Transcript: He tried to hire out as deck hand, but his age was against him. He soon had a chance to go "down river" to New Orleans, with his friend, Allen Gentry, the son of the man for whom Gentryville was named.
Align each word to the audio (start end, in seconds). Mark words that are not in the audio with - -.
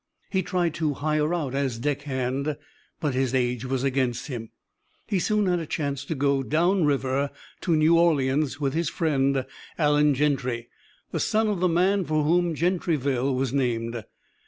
He 0.31 0.41
tried 0.41 0.73
to 0.73 0.95
hire 0.95 1.31
out 1.31 1.53
as 1.53 1.77
deck 1.77 2.01
hand, 2.01 2.57
but 2.99 3.13
his 3.13 3.35
age 3.35 3.65
was 3.65 3.83
against 3.83 4.29
him. 4.29 4.49
He 5.05 5.19
soon 5.19 5.45
had 5.45 5.59
a 5.59 5.67
chance 5.67 6.03
to 6.05 6.15
go 6.15 6.41
"down 6.41 6.85
river" 6.85 7.29
to 7.59 7.75
New 7.75 7.99
Orleans, 7.99 8.59
with 8.59 8.73
his 8.73 8.89
friend, 8.89 9.45
Allen 9.77 10.15
Gentry, 10.15 10.69
the 11.11 11.19
son 11.19 11.47
of 11.49 11.59
the 11.59 11.69
man 11.69 12.03
for 12.03 12.23
whom 12.23 12.55
Gentryville 12.55 13.35
was 13.35 13.53
named. 13.53 14.03